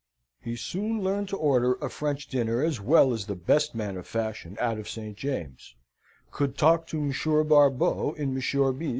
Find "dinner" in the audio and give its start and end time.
2.27-2.63